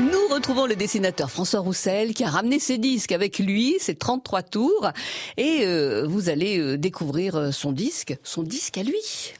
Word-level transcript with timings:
Nous 0.00 0.28
retrouvons 0.28 0.66
le 0.66 0.76
dessinateur 0.76 1.30
François 1.30 1.60
Roussel 1.60 2.12
qui 2.12 2.22
a 2.22 2.28
ramené 2.28 2.58
ses 2.58 2.76
disques 2.76 3.12
avec 3.12 3.38
lui, 3.38 3.76
ses 3.78 3.94
33 3.94 4.42
tours, 4.42 4.90
et 5.38 5.60
euh, 5.64 6.04
vous 6.06 6.28
allez 6.28 6.58
euh, 6.58 6.76
découvrir 6.76 7.36
euh, 7.36 7.50
son 7.50 7.72
disque, 7.72 8.14
son 8.22 8.42
disque 8.42 8.76
à 8.76 8.82
lui. 8.82 9.32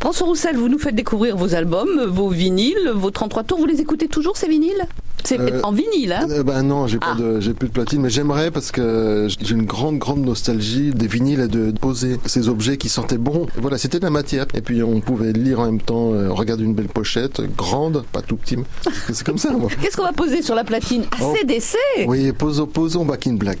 François 0.00 0.26
Roussel, 0.26 0.56
vous 0.56 0.68
nous 0.68 0.78
faites 0.78 0.94
découvrir 0.94 1.36
vos 1.36 1.54
albums, 1.54 2.06
vos 2.06 2.30
vinyles, 2.30 2.90
vos 2.94 3.10
33 3.10 3.44
tours. 3.44 3.58
Vous 3.58 3.66
les 3.66 3.82
écoutez 3.82 4.08
toujours 4.08 4.38
ces 4.38 4.48
vinyles? 4.48 4.86
C'est 5.24 5.38
Euh, 5.40 5.60
en 5.62 5.72
vinyle, 5.72 6.12
hein 6.12 6.26
Euh, 6.30 6.42
ben 6.42 6.62
non, 6.62 6.86
j'ai 6.86 6.98
pas 6.98 7.14
Ah. 7.16 7.20
de, 7.20 7.40
j'ai 7.40 7.52
plus 7.54 7.68
de 7.68 7.72
platine, 7.72 8.00
mais 8.02 8.10
j'aimerais 8.10 8.50
parce 8.50 8.70
que 8.72 9.28
j'ai 9.40 9.54
une 9.54 9.64
grande, 9.64 9.98
grande 9.98 10.24
nostalgie 10.24 10.90
des 10.94 11.06
vinyles 11.06 11.40
et 11.40 11.48
de 11.48 11.70
poser 11.72 12.18
ces 12.26 12.48
objets 12.48 12.76
qui 12.76 12.88
sentaient 12.88 13.18
bon. 13.18 13.46
Voilà, 13.56 13.78
c'était 13.78 13.98
de 13.98 14.04
la 14.04 14.10
matière. 14.10 14.46
Et 14.54 14.60
puis 14.60 14.82
on 14.82 15.00
pouvait 15.00 15.32
lire 15.32 15.60
en 15.60 15.66
même 15.66 15.80
temps, 15.80 16.12
euh, 16.12 16.30
regarder 16.32 16.64
une 16.64 16.74
belle 16.74 16.88
pochette, 16.88 17.40
grande, 17.56 18.04
pas 18.12 18.22
tout 18.22 18.36
petit. 18.36 18.56
C'est 19.12 19.24
comme 19.24 19.38
ça, 19.38 19.50
moi. 19.52 19.68
Qu'est-ce 19.80 19.96
qu'on 19.96 20.04
va 20.04 20.12
poser 20.12 20.42
sur 20.42 20.54
la 20.54 20.64
platine? 20.64 21.04
Oh. 21.20 21.34
ACDC 21.34 21.76
Oui, 22.06 22.32
posons, 22.32 22.66
posons 22.66 23.04
Back 23.04 23.26
in 23.26 23.34
Black. 23.34 23.58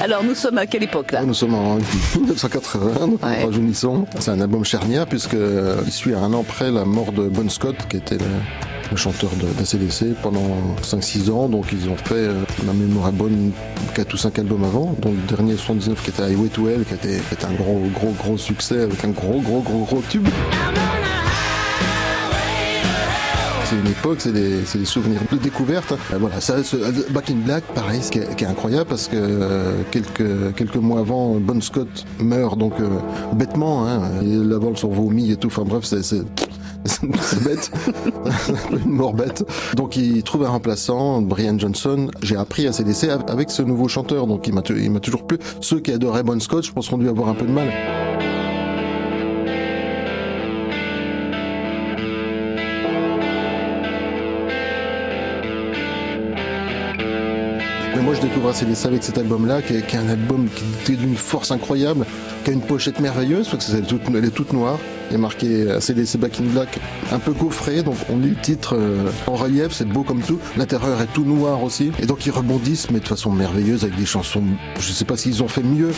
Alors 0.00 0.22
nous 0.22 0.34
sommes 0.34 0.58
à 0.58 0.66
quelle 0.66 0.84
époque 0.84 1.12
là 1.12 1.22
Nous 1.24 1.34
sommes 1.34 1.54
en 1.54 1.76
1980, 2.16 3.06
donc 3.06 3.22
Ouais. 3.24 3.40
nous 3.40 3.46
rajeunissons. 3.46 4.06
C'est 4.20 4.30
un 4.30 4.40
album 4.40 4.64
charnière 4.64 5.06
puisque 5.06 5.34
euh, 5.34 5.76
il 5.86 5.92
suit 5.92 6.14
un 6.14 6.32
an 6.32 6.40
après 6.48 6.70
la 6.70 6.84
mort 6.84 7.12
de 7.12 7.28
Bon 7.28 7.48
Scott, 7.50 7.74
qui 7.88 7.96
était 7.96 8.16
le, 8.16 8.24
le 8.92 8.96
chanteur 8.96 9.30
de 9.36 9.46
d'ACDC 9.58 10.14
pendant 10.22 10.56
5-6 10.82 11.30
ans. 11.30 11.48
Donc 11.48 11.66
ils 11.72 11.88
ont 11.88 11.96
fait, 11.96 12.14
euh, 12.14 12.34
ma 12.64 12.72
mémoire 12.72 13.08
est 13.08 13.12
bonne, 13.12 13.50
4 13.94 14.14
ou 14.14 14.16
5 14.16 14.38
albums 14.38 14.64
avant. 14.64 14.94
Donc 15.02 15.14
le 15.14 15.36
dernier 15.36 15.56
79 15.56 16.00
qui 16.02 16.10
était 16.10 16.22
Highway 16.22 16.48
to 16.48 16.68
Hell, 16.68 16.84
qui 16.86 16.94
était, 16.94 17.18
qui 17.20 17.34
était 17.34 17.46
un 17.46 17.54
gros, 17.54 17.82
gros, 17.92 18.12
gros 18.22 18.38
succès 18.38 18.82
avec 18.82 19.04
un 19.04 19.08
gros, 19.10 19.40
gros, 19.40 19.60
gros, 19.62 19.84
gros 19.84 20.02
tube. 20.08 20.28
C'est 23.68 23.76
une 23.76 23.88
époque, 23.88 24.20
c'est 24.20 24.32
des, 24.32 24.64
souvenirs 24.86 25.20
de 25.30 25.36
découverte. 25.36 25.92
Euh, 25.92 26.16
voilà, 26.18 26.40
ce- 26.40 27.12
Back 27.12 27.30
in 27.30 27.34
Black, 27.44 27.64
pareil, 27.74 28.00
ce 28.02 28.10
qui 28.10 28.18
est, 28.18 28.46
incroyable 28.46 28.86
parce 28.88 29.08
que 29.08 29.16
euh, 29.16 29.82
quelques 29.90 30.54
quelques 30.56 30.76
mois 30.76 31.00
avant, 31.00 31.34
Bon 31.34 31.60
Scott 31.60 32.06
meurt 32.18 32.56
donc 32.56 32.72
euh, 32.80 32.88
bêtement. 33.34 33.86
Hein, 33.86 34.22
et 34.22 34.36
la 34.36 34.56
vole 34.56 34.78
sur 34.78 34.88
vomi 34.88 35.32
et 35.32 35.36
tout. 35.36 35.48
Enfin 35.48 35.64
bref, 35.66 35.84
c'est 35.84 36.00
bête, 37.44 37.70
une 38.86 38.90
mort 38.90 39.12
bête. 39.12 39.44
Donc 39.76 39.98
il 39.98 40.22
trouve 40.22 40.44
un 40.44 40.48
remplaçant, 40.48 41.20
Brian 41.20 41.58
Johnson. 41.58 42.10
J'ai 42.22 42.36
appris 42.36 42.66
à 42.66 42.72
CDC 42.72 43.10
avec 43.28 43.50
ce 43.50 43.60
nouveau 43.60 43.86
chanteur, 43.86 44.26
donc 44.26 44.46
il 44.46 44.54
m'a 44.54 45.00
toujours 45.00 45.26
plu. 45.26 45.36
Ceux 45.60 45.80
qui 45.80 45.92
adoraient 45.92 46.22
Bon 46.22 46.40
Scott, 46.40 46.64
je 46.64 46.72
pense 46.72 46.88
qu'on 46.88 46.96
dû 46.96 47.08
avoir 47.10 47.28
un 47.28 47.34
peu 47.34 47.44
de 47.44 47.52
mal. 47.52 47.68
Mais 57.96 58.02
moi, 58.02 58.14
je 58.14 58.20
découvre 58.20 58.50
ACDC 58.50 58.86
avec 58.86 59.02
cet 59.02 59.18
album-là, 59.18 59.62
qui 59.62 59.74
est, 59.74 59.78
est 59.78 59.96
un 59.96 60.08
album 60.08 60.48
qui 60.84 60.92
est 60.92 60.96
d'une 60.96 61.16
force 61.16 61.50
incroyable, 61.50 62.06
qui 62.44 62.50
a 62.50 62.52
une 62.52 62.60
pochette 62.60 63.00
merveilleuse, 63.00 63.48
parce 63.48 63.66
que 63.66 63.72
c'est 63.72 63.82
toute, 63.82 64.02
elle 64.14 64.24
est 64.24 64.30
toute 64.30 64.52
noire. 64.52 64.78
Est 65.10 65.16
marqué 65.16 65.70
ACDC 65.70 66.18
Back 66.18 66.38
in 66.38 66.44
Black, 66.52 66.78
un 67.12 67.18
peu 67.18 67.32
gaufré, 67.32 67.82
donc 67.82 67.96
on 68.10 68.18
lit 68.18 68.28
le 68.30 68.40
titre 68.40 68.76
euh, 68.76 69.10
en 69.26 69.36
relief, 69.36 69.68
c'est 69.72 69.88
beau 69.88 70.02
comme 70.02 70.20
tout. 70.20 70.38
L'intérieur 70.58 71.00
est 71.00 71.12
tout 71.14 71.24
noir 71.24 71.62
aussi, 71.62 71.92
et 71.98 72.04
donc 72.04 72.26
ils 72.26 72.30
rebondissent, 72.30 72.90
mais 72.90 73.00
de 73.00 73.08
façon 73.08 73.32
merveilleuse, 73.32 73.84
avec 73.84 73.96
des 73.96 74.04
chansons, 74.04 74.44
je 74.78 74.92
sais 74.92 75.06
pas 75.06 75.16
s'ils 75.16 75.42
ont 75.42 75.48
fait 75.48 75.62
mieux. 75.62 75.92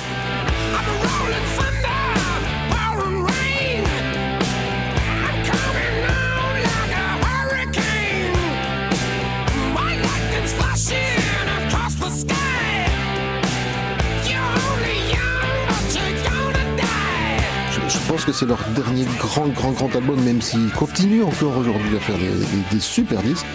C'est 18.33 18.47
leur 18.47 18.63
dernier 18.75 19.05
grand, 19.19 19.49
grand, 19.49 19.73
grand 19.73 19.95
album, 19.95 20.21
même 20.23 20.41
s'ils 20.41 20.71
continuent 20.71 21.25
encore 21.25 21.57
aujourd'hui 21.57 21.97
à 21.97 22.01
faire 22.01 22.17
des, 22.19 22.81
super 22.81 23.23
disques. 23.23 23.47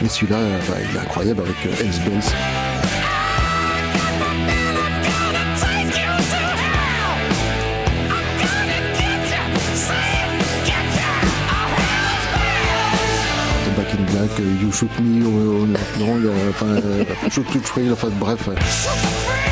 Mais 0.00 0.08
celui-là, 0.08 0.36
euh, 0.36 0.58
bah, 0.68 0.74
il 0.80 0.96
est 0.96 1.00
incroyable 1.00 1.42
avec 1.42 1.56
euh, 1.66 1.70
Hells 1.80 1.86
hell's 1.86 2.00
bells. 2.00 2.32
Back 13.76 13.94
in 13.94 14.12
Black, 14.12 14.40
euh, 14.40 14.62
You 14.62 14.72
Shoot 14.72 14.90
Me, 15.00 15.26
au 15.26 15.66
non, 15.66 16.18
il 16.18 16.24
y 16.24 16.28
a, 16.28 16.32
enfin, 16.50 16.66
euh, 16.66 17.04
Shoot 17.30 17.46
to 17.46 17.92
enfin 17.92 18.08
bref. 18.18 18.48
euh, 18.48 19.51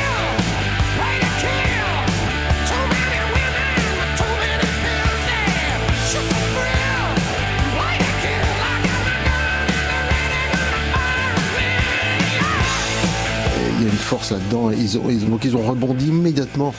force 14.11 14.31
là-dedans. 14.31 14.71
Ils 14.71 14.97
ont, 14.97 15.03
ils, 15.09 15.29
donc 15.29 15.45
ils 15.45 15.55
ont 15.55 15.61
rebondi 15.61 16.07
immédiatement. 16.07 16.73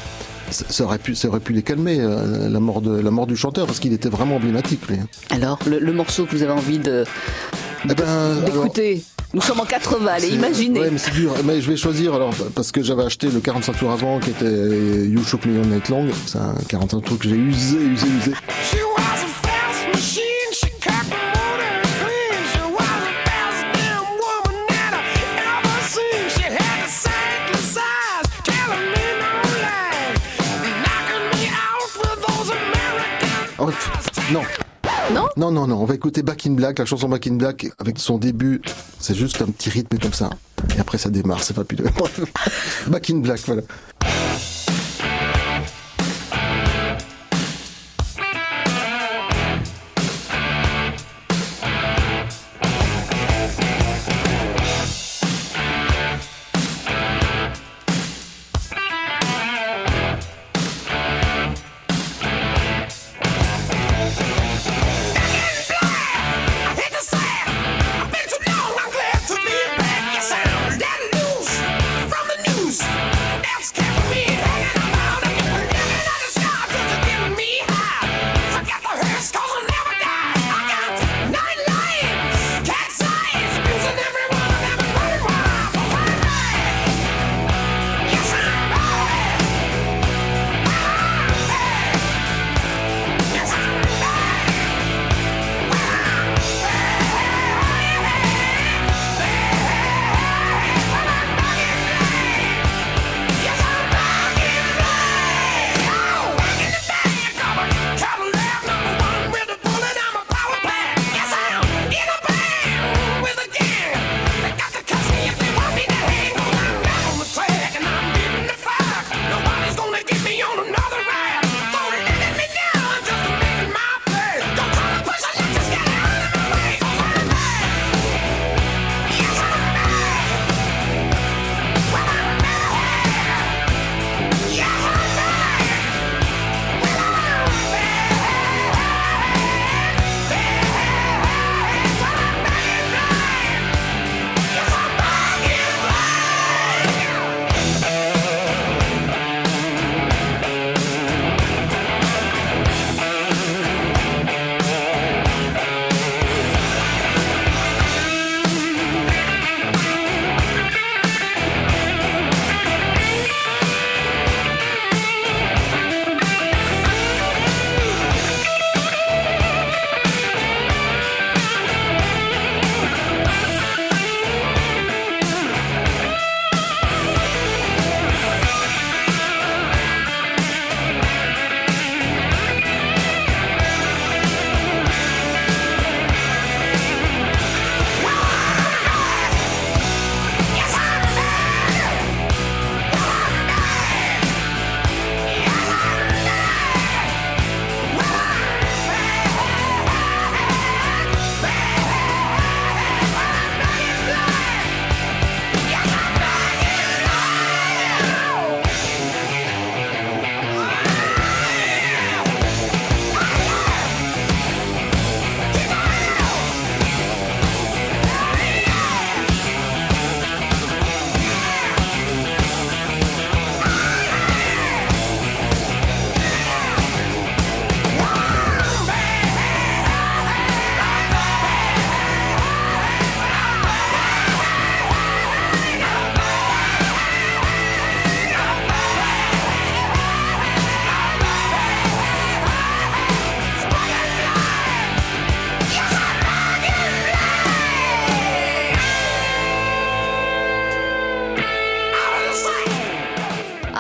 Ça, 0.50 0.66
ça 0.68 0.84
aurait 0.84 0.98
pu, 0.98 1.14
ça 1.14 1.28
aurait 1.28 1.40
pu 1.40 1.54
les 1.54 1.62
calmer, 1.62 1.96
euh, 1.98 2.50
la 2.50 2.60
mort 2.60 2.82
de, 2.82 2.94
la 3.00 3.10
mort 3.10 3.26
du 3.26 3.36
chanteur, 3.38 3.64
parce 3.64 3.80
qu'il 3.80 3.94
était 3.94 4.10
vraiment 4.10 4.36
emblématique. 4.36 4.86
Lui. 4.86 4.98
Alors 5.30 5.58
le, 5.64 5.78
le 5.78 5.92
morceau 5.94 6.26
que 6.26 6.36
vous 6.36 6.42
avez 6.42 6.52
envie 6.52 6.78
de 6.78 7.06
Eh 7.88 7.94
ben, 7.94 8.34
d'écouter. 8.44 9.02
Nous 9.32 9.40
sommes 9.40 9.60
en 9.60 9.64
80, 9.64 10.06
allez, 10.12 10.28
imaginez. 10.28 10.78
Ouais, 10.80 10.90
mais 10.92 10.98
c'est 10.98 11.12
dur. 11.12 11.32
Mais 11.46 11.62
je 11.62 11.70
vais 11.70 11.78
choisir 11.78 12.12
alors 12.12 12.34
parce 12.54 12.70
que 12.70 12.82
j'avais 12.82 13.04
acheté 13.04 13.30
le 13.30 13.40
45 13.40 13.78
tours 13.78 13.90
avant 13.90 14.20
qui 14.20 14.28
était 14.28 14.44
You 14.44 15.24
Shook 15.24 15.46
Me 15.46 15.58
All 15.58 15.68
Night 15.68 15.88
Long. 15.88 16.08
C'est 16.26 16.36
un 16.36 16.54
45 16.68 17.00
tours 17.00 17.18
que 17.18 17.26
j'ai 17.30 17.36
usé, 17.36 17.78
usé, 17.78 18.06
usé. 18.08 18.32
Oh, 33.64 33.66
pff, 33.66 34.32
non. 34.32 34.42
Non 35.14 35.28
Non, 35.36 35.52
non, 35.52 35.68
non, 35.68 35.76
on 35.76 35.84
va 35.84 35.94
écouter 35.94 36.24
Back 36.24 36.46
in 36.46 36.54
Black, 36.54 36.80
la 36.80 36.84
chanson 36.84 37.08
Back 37.08 37.28
in 37.28 37.34
Black, 37.34 37.68
avec 37.78 38.00
son 38.00 38.18
début, 38.18 38.60
c'est 38.98 39.14
juste 39.14 39.40
un 39.40 39.46
petit 39.46 39.70
rythme 39.70 39.98
comme 39.98 40.12
ça. 40.12 40.30
Et 40.76 40.80
après 40.80 40.98
ça 40.98 41.10
démarre, 41.10 41.40
c'est 41.44 41.54
fabuleux. 41.54 41.88
Back 42.88 43.10
in 43.10 43.18
Black, 43.18 43.38
voilà. 43.46 43.62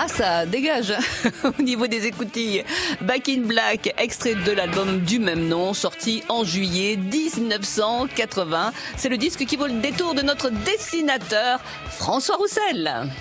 Ah, 0.04 0.08
ça 0.08 0.46
dégage 0.46 0.92
au 1.44 1.62
niveau 1.62 1.86
des 1.86 2.06
écoutilles. 2.08 2.64
Back 3.02 3.28
in 3.28 3.42
Black, 3.42 3.94
extrait 3.98 4.34
de 4.34 4.50
l'album 4.50 4.98
du 5.02 5.20
même 5.20 5.46
nom, 5.46 5.74
sorti 5.74 6.24
en 6.28 6.42
juillet 6.42 6.96
1980. 6.96 8.72
C'est 8.96 9.08
le 9.08 9.16
disque 9.16 9.44
qui 9.44 9.54
vaut 9.54 9.68
le 9.68 9.80
détour 9.80 10.14
de 10.14 10.22
notre 10.22 10.50
dessinateur 10.50 11.60
François 11.88 12.34
Roussel. 12.34 13.10